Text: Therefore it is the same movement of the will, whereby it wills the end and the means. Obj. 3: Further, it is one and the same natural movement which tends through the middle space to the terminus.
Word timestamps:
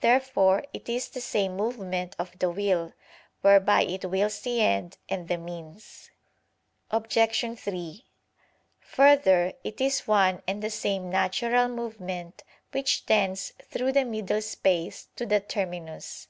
Therefore 0.00 0.64
it 0.72 0.88
is 0.88 1.08
the 1.08 1.20
same 1.20 1.56
movement 1.56 2.16
of 2.18 2.36
the 2.40 2.50
will, 2.50 2.94
whereby 3.42 3.82
it 3.84 4.04
wills 4.04 4.40
the 4.40 4.60
end 4.60 4.98
and 5.08 5.28
the 5.28 5.36
means. 5.38 6.10
Obj. 6.90 7.18
3: 7.60 8.04
Further, 8.80 9.52
it 9.62 9.80
is 9.80 10.08
one 10.08 10.42
and 10.48 10.64
the 10.64 10.68
same 10.68 11.08
natural 11.08 11.68
movement 11.68 12.42
which 12.72 13.06
tends 13.06 13.52
through 13.62 13.92
the 13.92 14.04
middle 14.04 14.42
space 14.42 15.06
to 15.14 15.24
the 15.26 15.38
terminus. 15.38 16.26